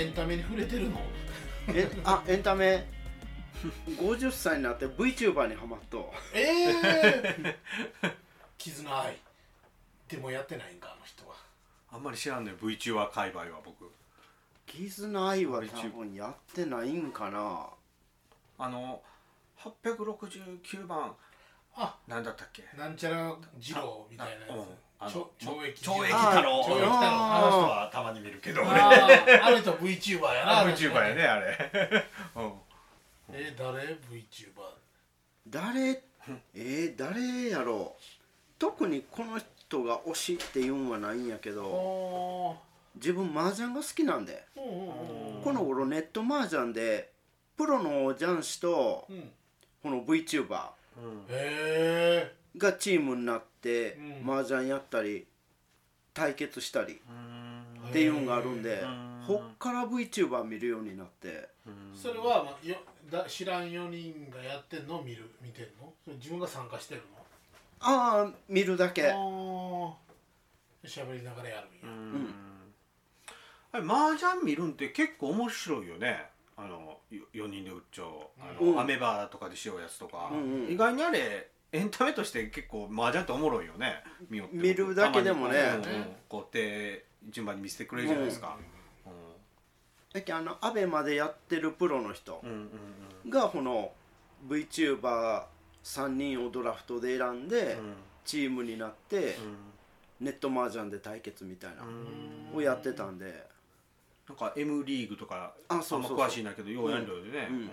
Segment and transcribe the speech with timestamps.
[0.00, 0.98] エンタメに触れてるの？
[1.68, 2.86] えあエンタメ。
[3.98, 8.12] 50歳になって VTuber にハマっとええー、
[8.56, 9.18] 絆愛。
[10.08, 11.34] でもやってないんかあの人は。
[11.92, 12.52] あんまり知らんね。
[12.58, 13.92] VTuber 界隈は僕。
[14.66, 17.66] 絆愛は多分やってないんかな。
[18.58, 19.02] あの
[19.58, 21.14] 869番。
[21.76, 22.64] あなんだったっけ？
[22.78, 24.66] なんちゃら二郎みたいなやつ
[25.08, 26.62] 懲役懲役あ太郎。
[26.62, 26.92] 懲役太郎。
[26.92, 28.60] あの人はたまに見るけど。
[28.62, 30.60] 俺あれと VTuber やな。
[30.60, 31.56] あ VTuber やねあれ。
[32.36, 32.52] うん。
[33.32, 33.78] え誰
[34.10, 34.50] ？VTuber
[35.48, 36.02] 誰？
[36.54, 38.02] えー、誰やろう。
[38.58, 41.64] 特にこの人が推しっていうんはないんやけど。
[41.64, 42.56] お
[42.96, 44.44] 自分麻雀が好きなんで。
[44.54, 47.10] この頃ネット麻雀で
[47.56, 49.32] プロの雀士とうん。
[49.82, 50.72] この VTuber
[51.28, 54.32] へえがチームになってうん。
[54.32, 55.26] 麻雀やったり
[56.12, 57.12] 対決したりう
[57.86, 57.88] ん。
[57.88, 61.48] っていうのがあるんでうんほっから VTuber 見るようになって。
[61.94, 62.76] それは、まあ、よ
[63.10, 65.92] だ知らん4人がやってんのを見る見てんの？
[66.16, 67.02] 自分が参加してる
[67.80, 69.02] ああ見るだけ。
[70.84, 72.34] 喋りながらやるんや、うん。
[73.72, 76.24] あれ麻雀見るんって結構面白いよね
[76.62, 78.06] あの4人で打っちゃう。
[78.38, 78.80] あの、うん。
[78.80, 80.72] アメバとかでしようやつとか、うんうん。
[80.72, 84.02] 意外にあれエンタメとして結構麻雀っておもろいよね。
[84.28, 85.62] 見るだけでもね。
[85.62, 85.86] たまに。
[85.86, 86.06] うんうん。
[86.28, 88.56] こう手順番に見せてくれるじゃないですか、
[90.12, 92.70] だけどあのアベまでやってるプロの人うんうん
[93.24, 93.30] うん。
[93.30, 93.92] がこの
[94.48, 97.94] VTuber3 人をドラフトで選んでうん。
[98.24, 99.34] チームになってうん。
[100.20, 102.56] ネット麻雀で対決みたいなうん。
[102.56, 103.46] をやってたんで
[104.30, 106.12] なんか M リーグとかあそうそうそう。
[106.12, 107.70] あんま詳しいんだけどようやるよね、うん。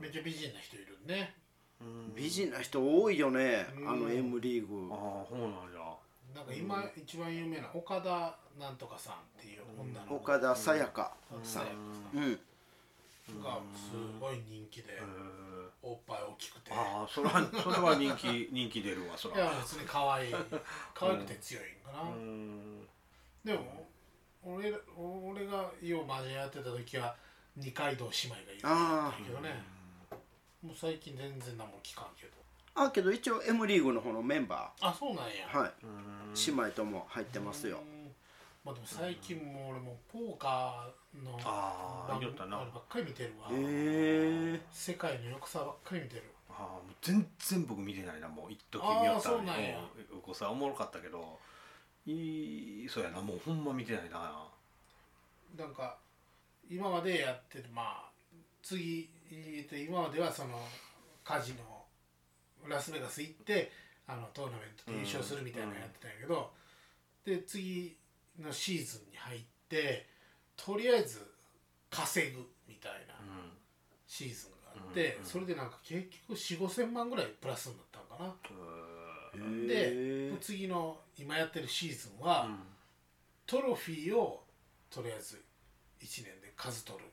[0.00, 1.34] めっちゃ美人な人いるね。
[1.80, 2.14] うん。
[2.16, 3.88] 美人な人多いよねうん。
[3.88, 4.92] あの M リーグ。
[4.92, 5.54] ああそうなんや
[6.34, 10.16] なんか今一番有名な岡田なんとかさんっていう女の子。
[10.16, 11.12] 岡田沙也加
[11.44, 11.64] さん。
[13.40, 15.00] がすごい人気で
[15.80, 16.72] おっぱい大きくて。
[16.72, 20.34] ああそれは それは人気人気出るわそいやら普通に可愛い。
[20.92, 22.88] 可愛くて強いんかな、うん。
[23.44, 23.91] でも
[24.44, 27.14] 俺ら俺がよう麻雀やってた時は
[27.56, 28.58] 二階堂姉妹がいる。
[28.58, 29.62] んだけどね。
[30.62, 32.32] もう最近全然何も聞かんけど。
[32.74, 35.46] あけど一応 M リーグの方のメンバあそうなんや。
[35.52, 35.72] ーはい。
[35.82, 37.78] うん姉妹とも入ってますよ。
[37.78, 38.02] うん。
[38.64, 49.78] まあでも最近もう俺もポーカーのああればっかり見てるわ、へえ世界の良さばっかり見てるああもう全然僕見てないなもう一時あー見よったそうなんや。
[50.12, 51.38] うんこさおもろかったけど
[52.06, 53.20] いいそうやな。
[53.20, 54.48] もうほんま見てないな。
[55.56, 55.98] なんか
[56.68, 58.10] 今までやってるまあ
[58.62, 60.58] 次えっと今まではその
[61.22, 61.84] カジノ
[62.68, 63.70] ラスベガス行って
[64.06, 66.50] あのトーナメントで優勝するみたいなのやってたんやけど、
[67.24, 67.96] で次
[68.40, 70.06] のシーズンに入って
[70.56, 71.20] とりあえず
[71.90, 72.38] 稼ぐ
[72.68, 73.14] みたいな
[74.06, 78.26] シーズンがあって、うんそれでなんか結局4 5千万ぐらいプラスになったのかな。
[78.26, 78.91] うん
[79.66, 82.48] でへ次の今やってるシーズンは、
[83.46, 84.42] トロフィーを
[84.90, 85.42] とりあえず
[86.00, 87.04] 1年で数取る。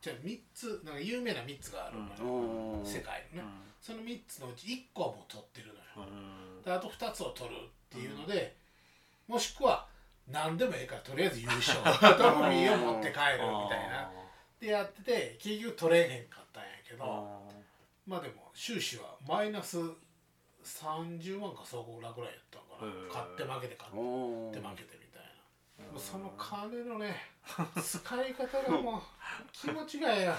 [0.00, 2.86] じゃあ3つなんか有名な3つがあるのよ、うん。
[2.86, 3.48] 世界のね、
[3.82, 6.62] その3つのうち1個はもう取ってるのよ、うん。
[6.62, 8.56] であと2つを取るっていうので、
[9.28, 9.86] もしくは
[10.26, 11.78] 何でもええからとりあえず優勝。
[12.16, 14.10] トロフィーを持って帰るみたいな。
[14.60, 17.04] でやってて結局取れへんかったんやけど
[18.06, 19.78] まあでも収支はマイナス
[20.64, 23.12] 30万かそこらぐらいやったのかな。
[23.12, 25.22] 買って負けて買ってお負けてみたい
[25.92, 25.98] な。
[25.98, 27.16] その金のね
[27.82, 29.00] 使い方がもう
[29.52, 30.36] 気持ちがええや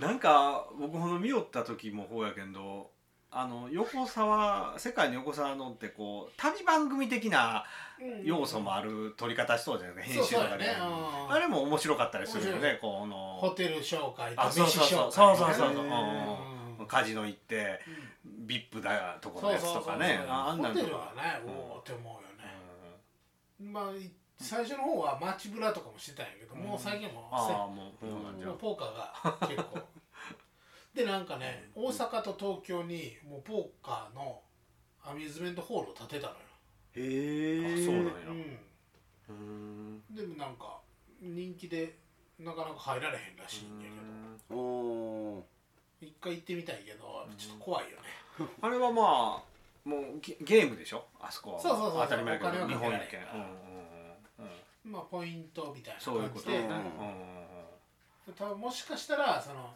[0.00, 2.90] なんか僕ほど見よった時もほうやけど
[3.30, 7.64] あの横沢世界の横沢のってこう旅番組的な
[8.22, 10.14] 要素もある撮り方しそうじゃないですか。
[10.14, 11.32] 編集とかで、ねうん。
[11.32, 12.78] あれも面白かったりするよね。
[12.80, 15.08] このホテル紹介とあ飯そうそうそう。
[15.08, 16.78] 紹介そうそうそうそう、へうん。
[16.78, 16.86] うん。
[16.86, 17.80] カジノ行って
[18.24, 19.74] ビップだとこのやつとかね。
[19.74, 20.28] そうそうそうそう。
[20.28, 29.80] ああんなホテルはかねおおって思うよね、まあい最初の方は街ブラとかもしてたんやけど、もう最近もああもうもうポーカーが結構。
[30.94, 34.42] でなんかね大阪と東京にもうポーカーの
[35.02, 36.38] アミューズメントホールを建てたのよ、
[36.94, 37.74] へえ。
[37.74, 38.12] あそうなんや。
[39.28, 39.96] ううん。
[39.96, 40.80] ん、でもなんか
[41.20, 41.98] 人気で
[42.38, 44.60] なかなか入られへんらしいんやけど。
[44.60, 44.83] おー
[46.04, 51.04] 一回行ってみたいけどちょっと怖いよね、 あれはまあもうゲゲームでしょ？
[51.20, 51.60] あそこは。
[51.60, 53.46] そうそうそう当たり前やけど日本やけうんうんうん
[54.84, 54.92] うん。
[54.92, 56.58] まあポイントみたいなそういうことね。
[56.68, 56.74] 感じで
[58.28, 59.74] うん多分もしかしたらその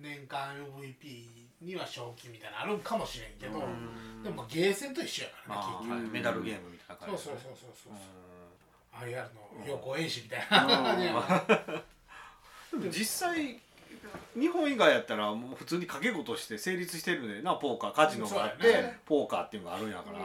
[0.00, 1.26] 年間 MVP
[1.60, 4.22] には賞金みたいなのあるんかもしれんけど、うん。
[4.22, 6.10] でもまあゲーセンと一緒やからねああ結局、はい。
[6.10, 7.22] メダルゲームみたいな感じ。
[7.22, 7.92] そうそうそうそうそう、
[8.92, 11.20] あ IR の予行演習みたいな感じやな
[12.80, 13.60] でも実際
[14.38, 18.98] 日本以外やったらもう普通に掛け事して成立してるんでなポーカーカジノがあって、ね。
[19.06, 20.18] ポーカーっていうのがあるんやから、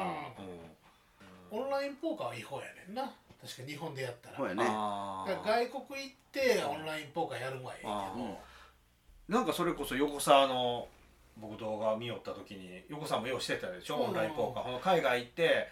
[1.51, 3.03] オンラインポーカーは違法やねんな。
[3.41, 4.37] 確か日本でやったら。
[4.37, 4.65] そうやね。
[4.67, 8.35] あだから外国行ってオンラインポーカーやる前あやー。
[9.27, 10.87] なんかそれこそ横澤の
[11.39, 14.79] 僕動画見よった時に横澤もようしてたでしょ、オンラインポーカー。
[14.79, 15.67] 海外行って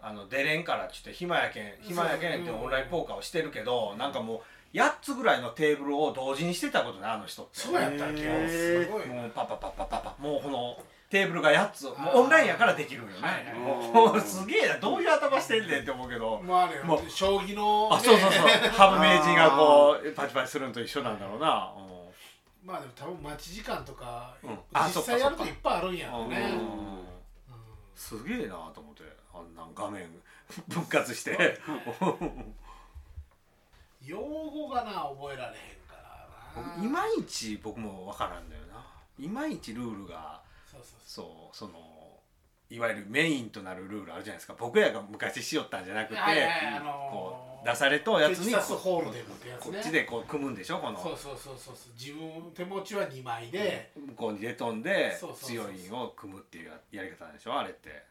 [0.00, 4.40] あの出れんからっつって暇やけん暇やけんってオンラインポーカーをしてるけど、なんかもう
[4.74, 9.06] 8つぐらいのテーブルを同時にしてたことねあの人そうやったっけすごい。
[9.06, 10.16] もうパパパパパパ。
[10.20, 10.76] もうこの
[11.08, 11.84] テーブルが8つ。
[11.84, 14.78] もうオンラインやからできるんよね、はいはいもうすげえな。
[14.78, 18.46] どういう頭してんねんって思うけど、まああれもう将棋のあそうそうそう。
[18.46, 18.52] ね。
[18.76, 22.66] 羽生名人がこうパチパチするのと一緒なんだろうな、うん。
[22.66, 24.48] まあでも多分待ち時間とかう
[24.88, 26.36] 実際やるといっぱいあるんやろね。
[26.52, 26.58] うん。
[26.58, 27.04] うん。
[27.94, 29.04] すげえなと思って。
[29.34, 30.08] あんなん画面
[30.68, 31.58] 分割して
[34.06, 35.94] 用語がな覚えられへんか
[36.56, 36.84] らな。
[36.84, 38.84] いまいち僕も分からんだよな。
[39.18, 40.40] いまいちルールが
[40.70, 41.22] そうそうそそ
[41.52, 41.94] うその
[42.70, 44.54] いわゆるメインとなるルールあるじゃないですか。
[44.58, 50.78] 僕らが昔しよったんじゃなくて、はいはいはいあのーこう出されとやつにこっちでこう組むんでしょ？
[50.80, 51.02] この。
[51.02, 51.92] そうそうそうそうそう。
[51.98, 58.02] 自分手持ちは2枚で、向こうに出飛んで強いを組むっていうややり方なんでしょあれって。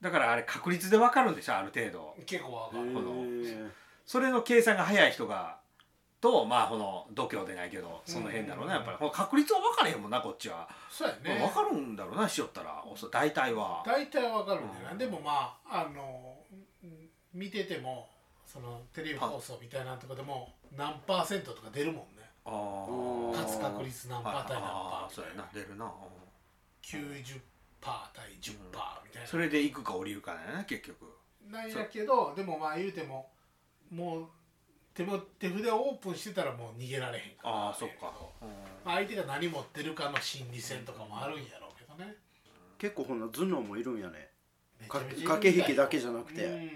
[0.00, 1.56] だからあれ確率で分かるんでしょ？
[1.56, 2.14] ある程度。
[2.24, 2.92] 結構わかる。
[2.94, 3.22] この
[4.06, 5.58] それの計算が早い人が
[6.20, 8.98] とまあこの度胸でないけどその辺だろうなうんやっぱり。
[8.98, 11.40] この確率は分からへんもんなこっちは、そうやね。
[11.40, 12.82] 分かるんだろうなしよったら。
[12.96, 13.82] そう大体は。
[13.84, 14.98] 大体わかるんだよな、うん。
[14.98, 16.38] でもまああの
[16.82, 18.08] うん見てても
[18.46, 22.22] そのテレビ放送みたいなとかでも何パーセントとか出るもんね。
[22.44, 23.36] あうんー。
[23.36, 25.14] 勝つ確率何パー対何パー。
[25.14, 25.48] そうやな。
[25.52, 25.90] 出るな、うん。
[26.82, 27.40] 90
[27.80, 31.12] パー対10パーみたいな、それで行くか降りるかだよね結局。
[31.50, 33.28] なんやけどでもまあ言うても
[33.90, 34.26] もう
[34.94, 37.50] 手も手札をオープンしてたらもう逃げられへんから。
[37.50, 38.12] ああそっか、
[38.84, 42.16] まあ相手が何持ってるかの心理戦とかもあるんやろうけどね。
[42.78, 44.30] 結構こんな頭脳もいるんやね。
[44.88, 46.44] か駆け引きだけじゃなくて。
[46.44, 46.68] うん。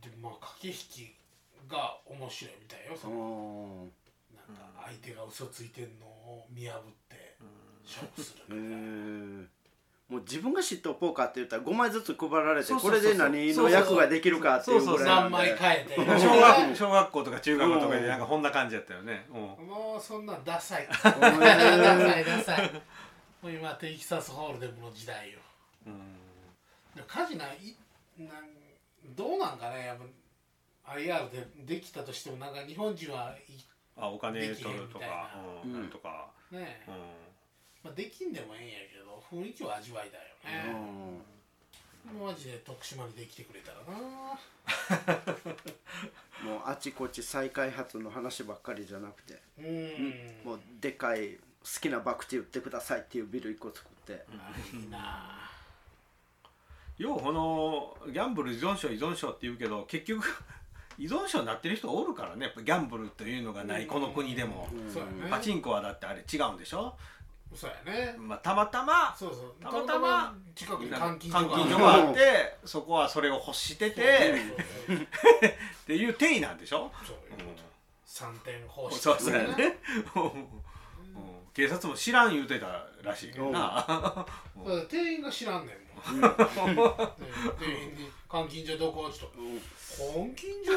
[0.00, 1.16] でまあ駆け引き
[1.68, 2.96] が面白いみたいよ。
[2.96, 3.88] その
[4.30, 7.36] うんなんか相手が嘘ついてんのを見破って
[7.84, 8.76] 勝負すへるみたいな。
[8.76, 9.46] ー
[10.08, 15.96] もう自分が知っとうポーカーって言ったら5枚ずつ配られてそうそうそうこれで何の役ができるかっていうぐらい何枚で変えて。
[15.96, 19.66] 小学小学校とか中学校とかでなんかこんな感じやったよね、うん。
[19.66, 20.82] もうそんなんダサい。
[20.82, 22.70] へ ダーサいダサい。
[23.42, 25.38] もう今テキサスホールデムの時代よ。
[25.86, 26.12] うん。
[26.94, 27.74] でもカジナい
[28.18, 28.48] なん
[29.16, 29.86] どうなんかね。
[29.86, 30.04] やっぱ
[30.92, 33.52] IR でできたとしてもなんか日本人はい
[33.96, 35.30] あお金取るとか
[35.64, 37.23] うんとか、ねうん
[37.84, 40.74] まあ、できんでもええんやけど雰囲気は味わいだよね、
[42.18, 44.38] マジで徳島にできてくれたらな。
[46.44, 50.40] もうあちこち再開発の話ばっかりじゃなくてうん。
[50.44, 51.40] もうでかい好
[51.80, 54.24] きなバクティ売ってくださいっていうビル1個作って。
[54.38, 55.50] あいいな。
[56.98, 60.24] ようこのギャンブル依存症依存症って言うけど結局
[60.96, 62.46] 依存症になってる人おるからね。
[62.46, 64.92] やっぱギャンブルというのがないこの国でも、うん。
[64.92, 65.30] そうやね。
[65.30, 66.96] パチンコはだってあれ違うんでしょ、
[67.54, 68.14] そうやね。
[68.18, 69.54] まあ、たまたまそうそう。
[69.62, 72.58] たまたま近くに監禁所があって。
[72.64, 74.34] そこはそれを欲しててっ
[75.86, 77.62] ていう定位なんでしょ、そういうこと。
[78.04, 79.78] 三点方式そうそうやね、
[80.14, 80.32] うん。
[81.52, 84.26] 警察も知らん言うてたらしいけどな、
[84.88, 86.20] 店員が知らんねんもん。
[86.20, 86.28] で
[87.58, 90.72] 店員に「監禁所どこ?」って言ったら監禁所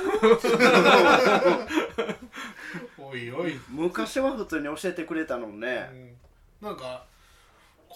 [2.99, 6.17] おいおい、昔は普通に教えてくれたのうねん、
[6.61, 7.05] なんか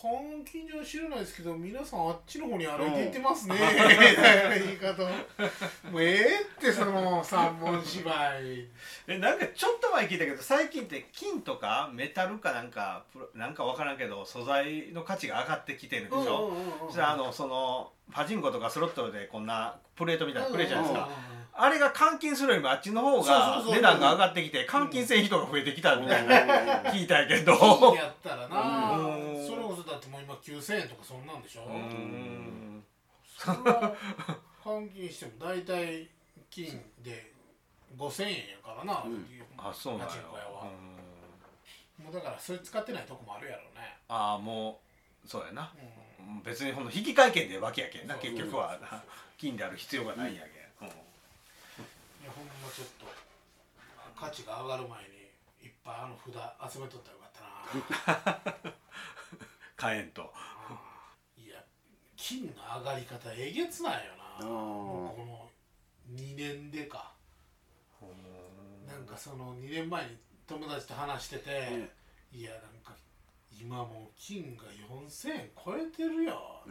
[0.01, 3.55] 監禁所は知らないですけど皆さんあっちの方に歩いて行ってますね。
[4.65, 5.03] 言い方。
[5.91, 8.67] もうええってその三本芝居。
[9.07, 16.53] えなんかちょっと前聞いたけど最近って金とかメタルかなんかプロなんか分からんけど素材の価値が上がってきてるでしょ、
[16.91, 26.35] うんあのそのパチンコとかスロットでこんなプレートみたいなのくれるじゃないですか、うんうんうんあれが換金するよりもあっちの方が値段が上がってきて換金せん人が増えてきたみたいな
[26.91, 27.55] 聞いたんやけど。
[27.57, 28.97] 金やったらな。
[28.97, 29.47] うん。
[29.47, 31.63] それこそだってもう今9000円とかそんなんでしょ？
[31.65, 32.83] うん。
[33.37, 33.93] そんな
[34.63, 36.09] 換金しても大体
[36.49, 37.31] 金で
[37.97, 39.25] 5000円やからな、うん。
[39.57, 40.13] あそうなんも
[42.09, 44.79] うだからそれ使ってないとこもあるやろうね、ああも
[45.23, 45.71] うそうやな。
[45.75, 46.41] うん。
[46.43, 49.03] 別にほんの引き換え券でわけやけんな結局はな。
[49.37, 50.41] 金である必要がないんや
[50.79, 50.93] けん、うん
[52.35, 53.05] ほんまちょっと
[54.19, 55.07] 価値が上がる前に
[55.63, 58.73] いっぱいあの札集めとったらよかったな。
[59.75, 60.33] 買えんと。
[61.37, 61.63] いや
[62.15, 64.21] 金の上がり方えげつないよな。
[64.39, 65.49] この
[66.13, 67.13] 2年でか。
[68.87, 71.89] なんかその2年前に友達と話してて、
[72.31, 72.95] いやなんか
[73.49, 76.63] 今もう金が4000円超えてるよ、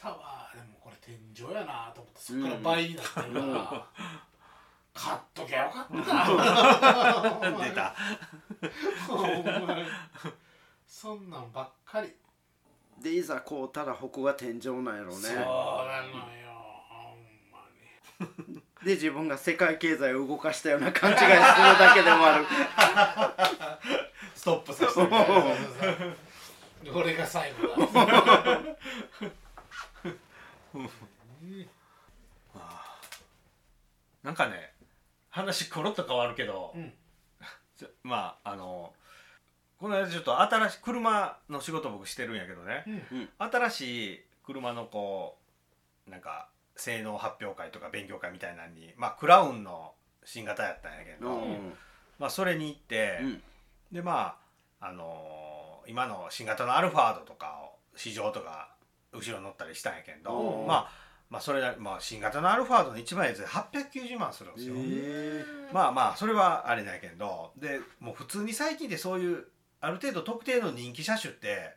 [0.00, 0.50] よかったわ。
[0.54, 3.86] でもこれ天井やなと思ってそっから倍になってるから、
[4.94, 7.94] 買っときゃよかった 出た。
[10.86, 12.14] そんなんばっかり、
[13.00, 15.60] でいざこうたらここが天井なんやろうそうねなのよ。
[16.88, 17.18] ほん
[17.52, 17.58] ま
[18.48, 18.62] に。
[18.84, 22.46] で自分が世界経済を動かしたような勘違いするだけでもある。
[24.34, 27.76] ストップさせてるこれが最後だ
[34.22, 34.72] なんかね
[35.30, 36.92] 話コロッと変わるけど、うん。
[38.02, 38.92] まああの
[39.78, 43.30] この間ちょっと新しい車の仕事僕してるんやけどね、うん。
[43.38, 45.38] 新しい車のこ
[46.06, 51.78] うなんか性能発表会とか勉強会みたいなのにまあクラウンの新型やったんやけど、うん。
[52.18, 53.42] まあそれに行って、うん。
[53.92, 54.38] でま
[54.80, 55.50] ああのー
[55.86, 58.76] 今の新型のアルファードとかを試乗とか
[59.12, 60.66] 後ろに乗ったりしたんやけど、うん。
[60.66, 64.74] まあまあそれなまあ新型のアルファードの一番やつで890万するんですよ。
[64.76, 69.44] へまあまあそれはあれだけどでもう普通に最近でそういう
[69.80, 71.74] ある程度特定の人気車種って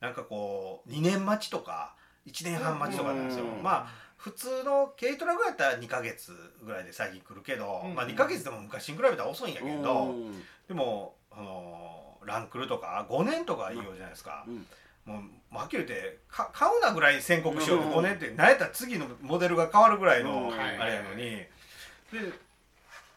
[0.00, 1.94] なんかこう2年待ちとか
[2.26, 3.44] 1年半待ちとかなんですよ。
[3.44, 3.62] うん。
[3.62, 6.32] まあ普通の軽トラぐらいだったら2ヶ月
[6.62, 7.94] ぐらいで最近来るけど、うん。
[7.94, 10.44] まあ2ヶ月でも昔に比べたら遅いんやけど、うん。
[10.68, 14.66] でもあのランクルとか5年とかいいようじゃないですか、うん
[15.04, 15.18] も
[15.52, 20.54] うはっきり言ってか買うなぐらい宣告しようってうん5年って何やったら次のモデルが変わるぐらいのうん。
[20.54, 21.24] あれやのに。
[21.24, 21.48] で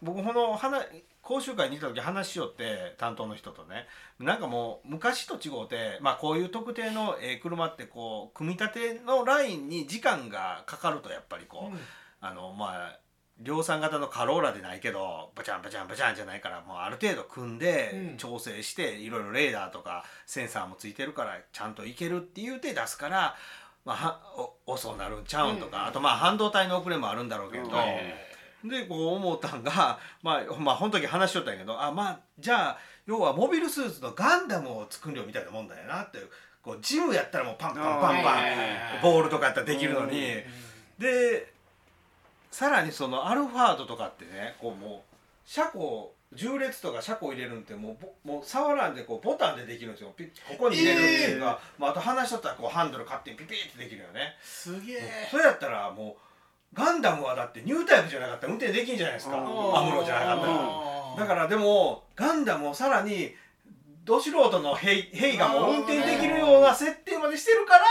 [0.02, 0.86] 僕この話
[1.22, 3.88] 講習会に行った時話しよって担当の人とね。
[4.20, 11.78] なんかもう昔と違うて、まあ、こういう特定のえー車ってこう組み立てのラインに時間がかかるとやっぱりこう、
[12.20, 13.00] あのまあ
[13.40, 18.18] 量産型のカローラでないけどバチャンバチャンバチャンじゃないからもうある程度組んでうん。
[18.18, 23.36] 調整していろいろレーダーとかセンサーもついてるからちゃんといけるっていうて出すから、
[23.86, 25.88] まあ、はお遅なるんちゃうんとか、うん。
[25.88, 27.70] あとまあ半導体の遅れもあるんだろうけど、うん
[28.64, 36.20] でこう思ったんが、 まあ、まあ本時話しとったんやけどあまあじゃあ要はモビルスーツのガンダムを作るよみたいなもんだよなって
[36.62, 40.42] こうジムやったらもうパンパンパンパンボールとかやったらできるのに。
[40.98, 41.53] で
[42.54, 50.14] さらにそのアルファードとかってねこうもう車庫重列とか車庫入れるんってもうぼもう触らんでこうボタンでできるんですよ。
[50.16, 55.28] ピッここに入れるっていうか、まあ、あと離しとったらこうハンドル勝手にピピってできるよね、すげえ。
[55.32, 59.44] それやったらもうガンダムはだってニュータイプじゃなかったら運転できんじゃないですか、うん
[59.76, 61.16] アムロじゃなかったら。
[61.18, 63.34] だからでもガンダムをさらに
[64.04, 67.86] ど素人のヘイヘイがもう運転できるような設定までしてるから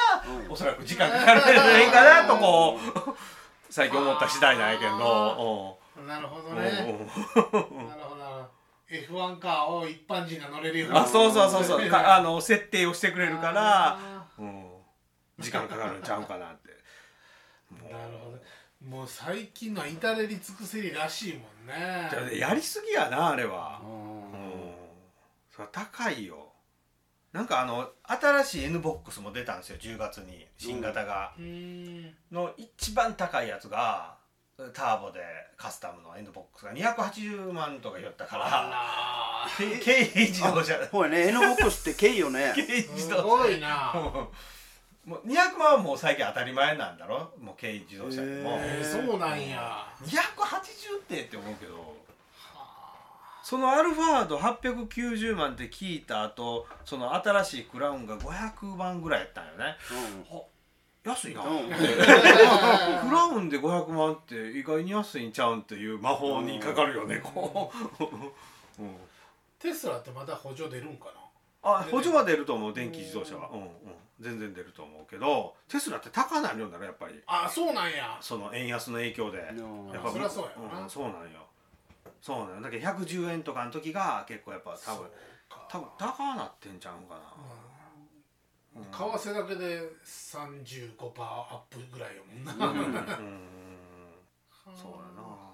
[0.46, 0.52] うん。
[0.52, 3.41] おそらく時間かかるんじゃないかなとこう
[3.72, 5.78] 最近思った次第なんやけど。
[6.06, 6.62] なるほどうんね。
[6.62, 7.88] うん。
[7.88, 8.28] なるほどな。
[8.28, 8.50] るほど
[8.90, 10.98] F1 カーを一般人が乗れるように。
[10.98, 11.88] あそうそうそうそう。
[11.88, 14.70] かあの設定をしてくれるから、あうん、
[15.38, 16.68] 時間かかるんちゃうかなって。
[17.72, 18.38] ーなるほど
[18.86, 22.10] もう最近のは至れり尽くせりらしいもんね。
[22.38, 23.80] やりすぎやなあれは。
[23.82, 24.30] ううん。
[24.32, 24.74] ん
[25.50, 26.51] それは高いよ
[27.32, 31.44] なんかあの新しい N ボックスも出たんですよ10月に新型が、うー。
[32.06, 34.16] んの一番高いやつが
[34.74, 35.20] ターボで
[35.56, 38.44] カスタムの N ボックスが280万とか言ったから。
[38.46, 40.74] あ軽軽自動車。
[40.92, 41.28] ほいね。
[41.28, 42.52] N ボックスって軽よね。
[42.54, 43.22] 軽ら自動車。
[43.22, 43.92] すごいな。
[45.04, 47.32] もう200万はもう最近当たり前なんだろ？
[47.38, 48.60] もう軽自動車でも。
[48.84, 49.86] そうなんや。
[50.04, 51.96] 280ってって思うけど
[53.52, 59.76] そのアルファード890万って聞いた後その新しいクラウンが500万ぐらいやったんよね。
[61.04, 61.68] 安いな、うん。
[61.68, 61.74] ク
[63.14, 68.96] ラウンで500万って意外に安いんちゃうんっていう魔法にかかるよね、こう、うん、
[69.58, 71.12] テスラってまた補助出るんか
[71.62, 71.72] な？
[71.74, 73.70] あ補助は出ると思う電気自動車は、うんうん、
[74.18, 77.22] 全然出ると思うけどテスラって高なるようになるやっぱり。
[77.26, 78.16] あそうなんや。
[78.22, 79.40] その円安の影響で。
[79.40, 79.88] うん。
[79.88, 80.80] やっぱそりゃそうやな。
[80.80, 81.42] うんそうなんよ
[82.22, 82.62] そうなんよ。
[82.62, 85.08] だけど110円とかの時が結構やっぱ多分
[85.68, 87.16] 多分高なってんちゃうんか
[88.74, 88.84] な、うん。
[89.18, 92.78] 為替だけで35%アップぐらいやもんな、うん。
[92.78, 92.94] うん。
[94.48, 94.76] はあ。
[94.76, 95.52] そうやな。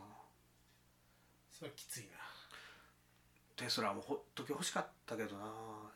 [1.50, 2.10] それはきついな。
[3.56, 5.50] テスラもほっとき欲しかったけどな。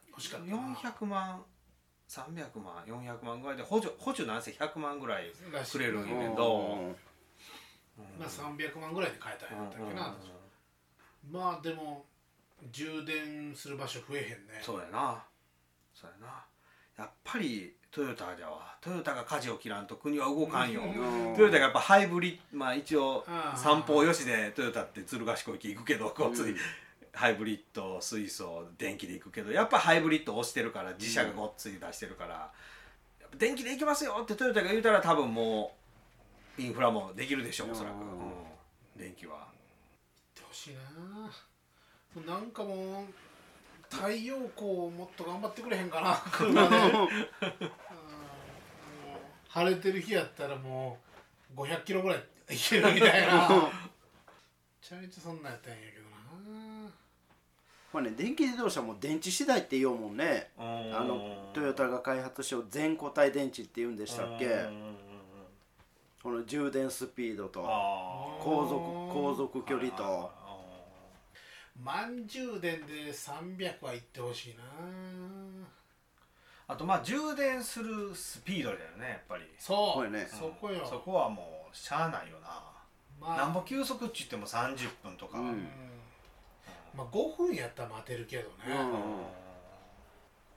[0.09, 0.57] 欲しかったな。
[0.57, 1.45] 400万
[2.09, 5.33] 300万400万ぐらいで補助補助なんせ100万ぐらい
[5.71, 6.97] くれるんやうんけど、うん
[8.19, 10.42] まあ300万ぐらいで買えたんやったっけな、うん
[11.31, 12.05] まあでも
[12.71, 14.61] 充電する場所増えへんね。
[14.62, 15.23] そうやな。
[15.95, 16.45] そうやな。
[16.99, 18.76] やっぱりトヨタじゃわ。
[18.81, 21.37] トヨタが舵を切らんと国は動かんよ、うん。
[21.37, 23.25] トヨタがやっぱハイブリッドまあ一応
[23.57, 26.57] 三方よしでトヨタって鶴ヶ島行き行くけどこうつい、うん
[27.14, 32.35] ハイブリッド水素電気で行くけどやっぱハイブリッド押してるから自社がごっつい出してるから、
[33.21, 35.75] やっぱ電気で行きますよってトヨタが言うたら多分も
[36.59, 38.00] うインフラもできるでしょうおそらく、うん。
[38.00, 38.09] うん。
[38.97, 39.47] 電気は。
[40.62, 40.75] しい
[42.21, 43.07] ななんかもう
[43.90, 46.23] 太陽光をもっと頑張ってくれへんかな。
[46.31, 46.83] 車で、うん。
[46.92, 47.09] もう
[49.49, 50.99] 晴れてる日やったらも
[51.57, 53.49] う500キロぐらい行けるみたいな。
[53.49, 53.57] め
[54.81, 56.90] ちゃめちゃそんなんやったんやけどな。
[57.92, 60.50] まあね電気自動車も電池次第って言おうもんね。
[60.59, 64.47] ああのトヨタが開発しよう全固体電池って言うんでしたっけ？
[66.23, 68.81] この充電スピードと航続
[69.12, 70.31] 航続距離と
[71.81, 74.62] 満充電で300は行ってほしいな。
[76.69, 79.45] あとまあ充電するスピードだよねやっぱり。
[79.59, 80.11] そう。
[80.11, 80.26] ね。
[80.31, 82.62] そこよ、そこはもうしゃあないよな、
[83.21, 83.37] まあ。
[83.37, 85.49] なんぼ休息っち言っても30分とか、うん。
[85.49, 85.69] うん。
[86.97, 88.93] まあ5分やったら待てるけどね、うん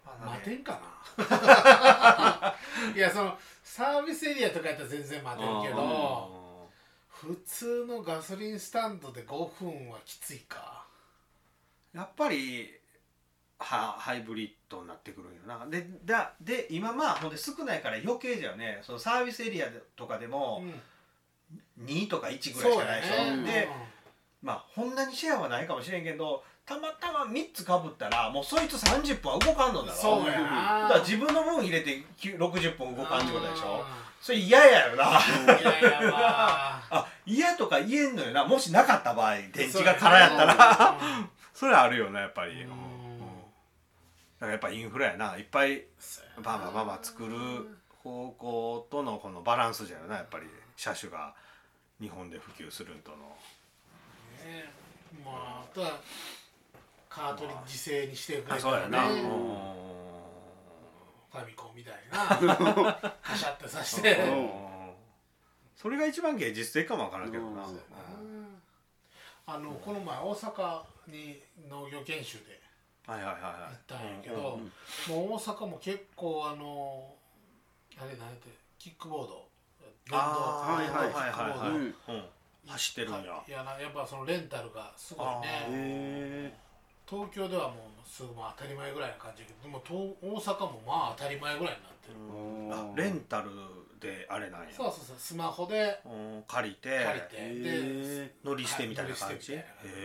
[0.06, 0.80] まあね待てんか
[1.18, 2.56] な。
[2.96, 6.70] いやそのサービスエリアとかやったら全然待てるけど
[7.08, 10.85] 普通のガソリンスタンドで5分はきついか
[11.96, 12.70] やっぱり
[13.58, 15.66] はハイブリッドになってくるんよな。
[15.68, 18.82] でだで今まあほんで少ないから余計じゃよね。
[18.84, 20.82] そのサービスエリアとかでもうん。
[21.86, 23.44] 2とか1ぐらいしかないでしょ、そうやね。
[23.44, 23.70] で
[24.42, 29.98] まあこんなにシェアはないかもしれんけどたまたま3つかぶったらもうそいつ30分は動かんのだろ。
[29.98, 33.82] そうやだなから自分の分入れてきゅ60分動かんってことでしょ。
[33.82, 33.86] う
[34.22, 35.22] それ嫌やよな。
[37.28, 38.44] 嫌とか言えんのよな。
[38.44, 40.98] もしなかった場合電池が空やったら
[41.56, 42.70] それあるよなやっぱり、うん。
[42.70, 43.18] うん。
[43.18, 45.38] だからやっぱインフラやな。
[45.38, 45.86] いっぱい
[46.44, 47.36] バンバンバンバン作る
[48.04, 50.46] 方向とのこのバランスじゃよなやっぱり。
[50.76, 51.34] 車種が
[52.02, 53.18] 日本で普及するんとの。
[53.18, 54.70] ね
[55.24, 56.00] まああとは
[57.10, 62.18] カートリッジ製にしてくれあそうやな、ファミコンみたいな。
[63.24, 64.18] カシャってさして。
[64.18, 64.50] うん。
[65.78, 67.80] それが一番芸術的かもわからんけどな、うん。
[69.48, 72.60] あのこの前大阪に農業研修で
[73.08, 73.18] 行っ
[73.88, 74.60] たんやけど、も
[75.08, 77.16] う大阪も結構あの
[77.98, 79.48] あれ何やってキックボード
[80.10, 80.26] 電動
[81.06, 81.96] キックボード
[82.68, 83.44] 走ってるんや。
[83.48, 86.54] いやなやっぱそのレンタルがすごいあねへ
[87.08, 92.16] 東京ではもうすぐまあ当たり前ぐらいな感じだけどでも東大阪もまあ当たり前ぐらいになってる、
[92.74, 93.50] あレンタル
[94.00, 94.70] であれなんや。
[94.72, 99.56] そうそうそうスマホでうん借りて借りて、えで乗り捨てみたいな感じ、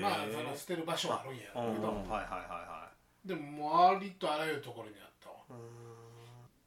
[0.01, 2.89] まあその捨てる場所はあるんやけど、はいはいはいは
[3.25, 5.37] でもありとあらゆるところにあったわ。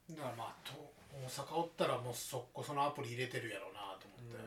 [0.09, 0.73] いだからまあと
[1.13, 4.37] 大阪おったらもうそこそのアプリ入れてるやろうなと思って、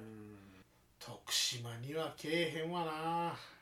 [0.98, 3.55] 徳島にはけえへんわなうん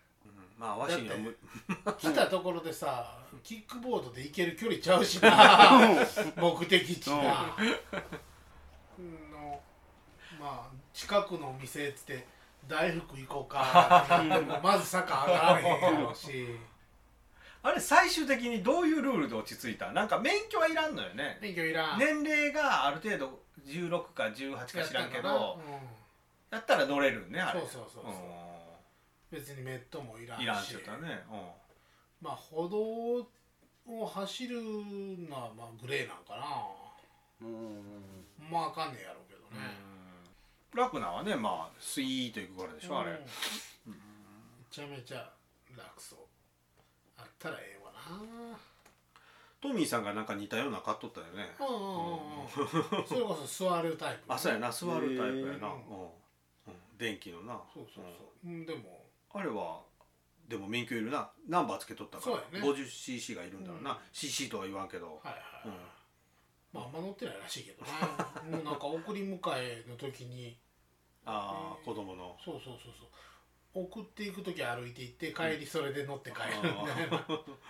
[0.65, 1.37] まあわしにはむ
[1.99, 5.79] 来たところでさキックボードで行ける距離ちゃうしな。
[6.37, 7.55] 目的地が
[8.99, 9.31] うん。
[9.31, 9.61] の
[10.41, 12.27] まあ近くのお店っつって
[12.67, 14.03] 大福行こうか。
[14.05, 16.59] ってなってもまず坂上がられへんやろうし。
[17.63, 19.93] あれ最終的にどういうルールで落ち着いた？
[19.93, 21.39] なんか免許はいらんのよね。
[21.43, 21.99] 免許いらん。
[21.99, 25.29] 年齢がある程度16か18か知らんけど。
[25.29, 25.79] やったかな。
[26.53, 27.61] やったら乗れるねあれ。
[27.61, 28.13] そうそうそうそう。
[28.13, 28.44] うん
[29.35, 30.45] 別にメットもいらんし。
[30.45, 31.25] いらんって言ったらね、
[32.23, 32.79] まあ歩道
[33.87, 37.47] を走るのはまあグレーなんかな。
[37.47, 37.83] うん。
[38.51, 39.59] まああかんねやろうけどうん。
[39.59, 39.65] ね、
[40.73, 43.11] 楽なはねまあスイート行くからでしょ、あれ。
[43.11, 43.19] うん。
[43.19, 43.97] め
[44.71, 45.29] ちゃめちゃ
[45.77, 46.19] 楽そう。
[47.19, 48.57] あったらええわな。
[49.61, 53.07] トミーさんがなんか似たような買っとったよね、うんうんうんうん。
[53.09, 54.71] それこそ座るタイプあそうやな。
[54.71, 56.09] 座るタイプやな、うん
[56.97, 57.61] 電気のな。
[57.73, 59.04] そうそうそう、うん、でも
[59.35, 59.83] あれは
[60.49, 61.31] でも免許いるな。
[61.49, 62.67] ナンバーつけとったから、そうやね。
[62.67, 63.97] 50cc がいるんだろうな、うん。
[64.13, 65.73] cc とは言わんけど、はいはい、うん。
[66.73, 68.57] まああんま乗ってないらしいけどな。
[68.57, 70.57] もうなんか送り迎えの時に。
[71.27, 72.37] ああ子供の。
[72.45, 72.93] そうそうそう
[73.73, 73.85] そう。
[73.85, 77.27] 送っていく時歩いて行って帰りそれで乗って帰るみたいな。
[77.29, 77.45] うん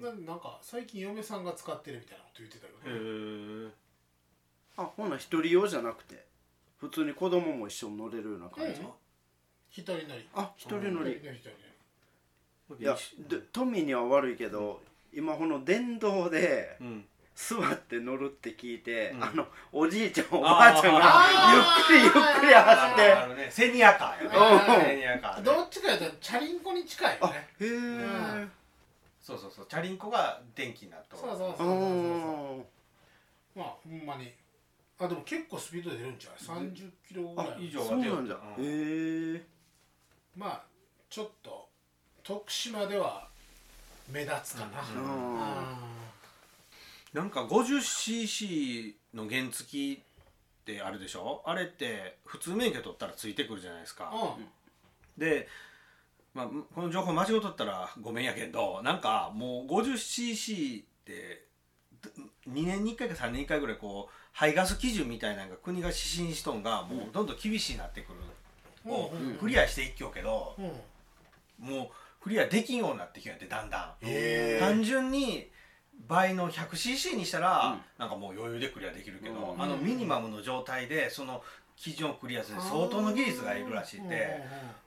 [0.00, 3.74] ななんか最近嫁さんが使ってるみたいなこと言ってたよへねえ
[4.78, 6.26] あほな一人用じゃなくて
[6.78, 8.88] 普通に子供も一緒に乗れるような感じ、うん
[9.70, 10.28] 一人乗り。
[10.34, 11.20] あ一人乗り。
[12.78, 12.96] いや
[13.28, 14.80] でトミーには悪いけど、
[15.12, 17.04] 今この電動でうん。
[17.32, 19.24] 座って乗るって聞いて、うん。
[19.24, 23.50] あのおじいちゃんおばあちゃんがゆっくりゆっくり走ってね。
[23.50, 24.36] セニアカーやね
[24.76, 24.84] うん。
[24.84, 27.68] セニアカーねどっちかいうとチャリンコに近いよあねへえ、
[28.44, 28.50] ん。
[29.22, 29.66] そうそうそう。
[29.70, 31.66] チャリンコが電気になってそうそうそううそう。
[32.58, 32.64] ん
[33.56, 34.30] まあほんまに。
[34.98, 37.50] あでも結構スピード出るんちゃう？30キロぐらい。
[37.52, 38.64] あ以上そうなんだうん。
[38.64, 39.42] へえ
[40.36, 40.62] まあ
[41.08, 41.68] ちょっと
[42.22, 43.28] 徳島では
[44.12, 45.34] 目立つかな、うん。
[45.34, 45.40] うん。
[47.12, 50.04] なんか 50cc の原付きっ
[50.64, 51.42] てあるでしょ？
[51.44, 54.44] あれって普通免許取ったらついてくるじゃないですか、うん。
[55.18, 55.48] で、
[56.34, 61.44] まあ、この情報間違うとったらごめんやけどなんかもう 50cc って
[62.48, 68.20] 2年に1回か3年に1回ぐらいこう排ガス基準みたいなのが国が指針しとんがもうどんどん厳しいなってくる、
[68.86, 70.72] をうんクリアしていっきようけど、うん
[71.58, 71.88] もう
[72.22, 74.58] クリアできんようになってきよってだんだん。
[74.58, 75.48] 単純に
[76.06, 77.80] 倍の 100cc にしたら、うん。
[77.98, 81.42] なんかもう余裕でクリアできるけど、うんあのミニマムの状態でその
[81.76, 84.42] 基準をクリアする相当の技術がいるらしいって、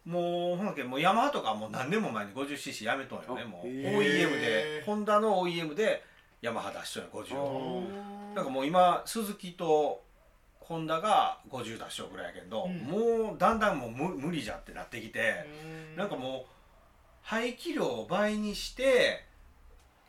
[0.05, 3.67] もうほんだけもうヤマハとかもう何年も前に 50cc やめとんよねあもう。
[3.67, 6.03] OEM でホンダの OEM で
[6.41, 7.83] ヤマハ出しとんよ50を
[8.33, 10.03] あなんかもう今スズキと
[10.63, 12.77] ホンダが50出しとるぐらいやけど、うん。
[12.79, 15.45] もうだんだんもう無無理じゃってなってきて、
[15.91, 15.97] うん。
[15.97, 16.51] なんかもう
[17.21, 19.25] 排気量を倍にして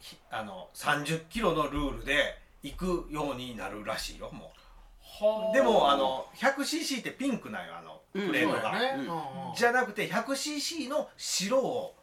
[0.00, 4.52] ひあの30キロのルールで行くようになるらしいよも
[5.00, 5.50] はあ。
[5.50, 8.26] うでもあの 100cc ってピンクなんよあのうん。
[8.28, 9.50] プレートが、そうんうん。
[9.50, 9.54] うん。
[9.56, 11.94] じゃなくて 100cc の白を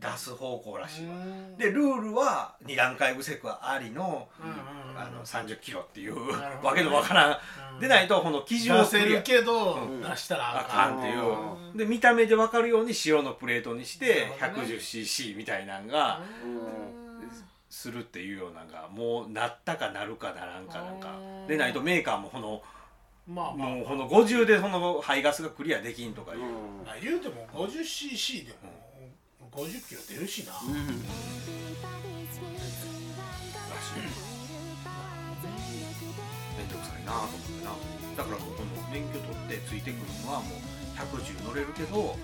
[0.00, 1.14] 出す方向らしいわ。
[1.14, 4.56] うんでルールは2段階不セクありのうんうん
[4.92, 6.42] うんあの30キロっていうね。
[6.62, 7.38] わけのわからん。
[7.74, 7.80] うん。
[7.80, 10.00] でないとこの基準を出せるけどうん。
[10.02, 10.94] 出したらああかん。
[10.94, 11.20] かんっていう。
[11.20, 14.74] うんで見た目で分かるように白のプレートにしてなるほどね。
[14.74, 17.30] 110cc みたいなんがうん。
[17.68, 21.10] するっていうようなのがもうなったかなるかならんかなんか。
[21.18, 22.62] うんでないとメーカーもこの
[23.28, 23.68] まあまあ。
[23.68, 26.40] もうこの50でその排ガスがクリアできんとかいう。
[26.40, 26.46] うん。
[26.86, 28.85] まあ言うても 50cc でも
[29.56, 30.52] 50キロ出るしな。
[30.60, 30.68] うん。
[30.68, 30.92] らし
[33.96, 34.04] い
[36.58, 37.72] めんどくさいなと思ってな。
[38.20, 40.60] だからこの免許取ってついてくるのはもう
[40.92, 42.16] 110乗れるけど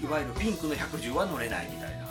[0.00, 2.06] いわゆるピンクの110は乗れないみたいな。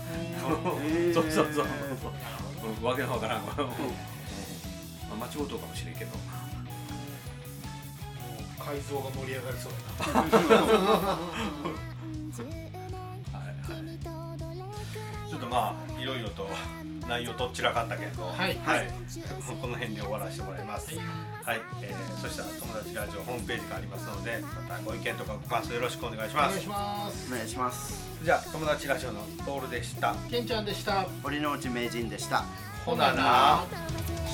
[1.13, 1.65] そうそうそう。
[1.65, 2.83] うん。
[2.83, 3.45] わけのわからん。
[3.45, 6.11] わ、うんまあ、間違うとうかもしれんけど。
[8.59, 9.73] 改造が盛り上がりそう
[10.11, 11.19] だな
[15.55, 16.49] まあいろいろと
[17.07, 18.55] 内容とっちらかったけど、はい。
[19.61, 20.93] この辺で終わらせてもらいます。
[20.95, 26.49] はい、えーそしたら友達ラジオホームページがありますので、またご意見とかご感想よろしくお願いします。
[26.49, 26.67] お願いし。
[26.67, 27.31] ます。
[27.31, 28.03] お願いします。
[28.21, 30.15] じゃあ友達ラジオのトールでした。
[30.29, 31.05] けんちゃんでした。
[31.23, 32.43] 堀之内名人でした。
[32.85, 33.63] ほなな。「